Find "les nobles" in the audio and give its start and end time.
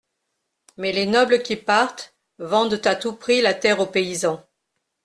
0.93-1.43